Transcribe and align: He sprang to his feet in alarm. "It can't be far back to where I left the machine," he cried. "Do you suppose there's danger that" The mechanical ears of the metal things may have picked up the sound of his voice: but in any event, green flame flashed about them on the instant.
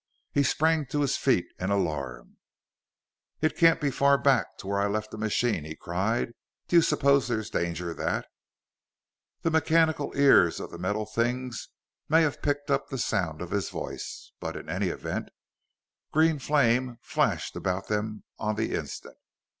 He 0.31 0.41
sprang 0.41 0.87
to 0.87 1.01
his 1.01 1.15
feet 1.15 1.45
in 1.59 1.69
alarm. 1.69 2.37
"It 3.39 3.55
can't 3.55 3.79
be 3.79 3.91
far 3.91 4.17
back 4.17 4.57
to 4.57 4.65
where 4.67 4.79
I 4.81 4.87
left 4.87 5.11
the 5.11 5.17
machine," 5.19 5.63
he 5.63 5.75
cried. 5.75 6.33
"Do 6.67 6.75
you 6.77 6.81
suppose 6.81 7.27
there's 7.27 7.51
danger 7.51 7.93
that" 7.93 8.25
The 9.43 9.51
mechanical 9.51 10.11
ears 10.17 10.59
of 10.59 10.71
the 10.71 10.79
metal 10.79 11.05
things 11.05 11.69
may 12.09 12.23
have 12.23 12.41
picked 12.41 12.71
up 12.71 12.87
the 12.89 12.97
sound 12.97 13.43
of 13.43 13.51
his 13.51 13.69
voice: 13.69 14.31
but 14.39 14.55
in 14.55 14.69
any 14.69 14.87
event, 14.87 15.29
green 16.11 16.39
flame 16.39 16.97
flashed 17.03 17.55
about 17.55 17.87
them 17.87 18.23
on 18.39 18.55
the 18.55 18.73
instant. 18.73 19.17